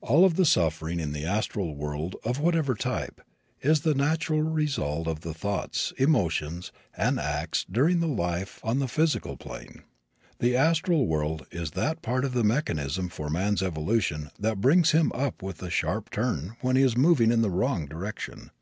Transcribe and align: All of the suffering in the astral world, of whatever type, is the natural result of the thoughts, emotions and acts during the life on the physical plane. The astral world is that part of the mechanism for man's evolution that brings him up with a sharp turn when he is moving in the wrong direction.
All 0.00 0.24
of 0.24 0.36
the 0.36 0.44
suffering 0.44 1.00
in 1.00 1.10
the 1.12 1.24
astral 1.26 1.74
world, 1.74 2.14
of 2.24 2.38
whatever 2.38 2.76
type, 2.76 3.20
is 3.60 3.80
the 3.80 3.92
natural 3.92 4.40
result 4.42 5.08
of 5.08 5.22
the 5.22 5.34
thoughts, 5.34 5.92
emotions 5.98 6.70
and 6.96 7.18
acts 7.18 7.66
during 7.68 7.98
the 7.98 8.06
life 8.06 8.60
on 8.62 8.78
the 8.78 8.86
physical 8.86 9.36
plane. 9.36 9.82
The 10.38 10.54
astral 10.56 11.08
world 11.08 11.46
is 11.50 11.72
that 11.72 12.02
part 12.02 12.24
of 12.24 12.34
the 12.34 12.44
mechanism 12.44 13.08
for 13.08 13.28
man's 13.28 13.64
evolution 13.64 14.30
that 14.38 14.60
brings 14.60 14.92
him 14.92 15.10
up 15.12 15.42
with 15.42 15.60
a 15.60 15.70
sharp 15.70 16.08
turn 16.10 16.54
when 16.60 16.76
he 16.76 16.82
is 16.82 16.96
moving 16.96 17.32
in 17.32 17.42
the 17.42 17.50
wrong 17.50 17.86
direction. 17.86 18.52